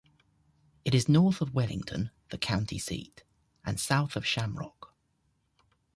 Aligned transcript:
It 0.83 0.95
is 0.95 1.07
north 1.07 1.41
of 1.41 1.53
Wellington, 1.53 2.09
the 2.29 2.39
county 2.39 2.79
seat, 2.79 3.23
and 3.63 3.79
south 3.79 4.15
of 4.15 4.25
Shamrock. 4.25 4.95